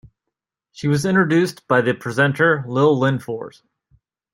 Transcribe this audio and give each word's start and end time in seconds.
She 0.71 0.87
was 0.87 1.05
introduced 1.05 1.67
by 1.67 1.81
the 1.81 1.93
presenter 1.93 2.63
Lill 2.67 2.99
Lindfors. 2.99 3.61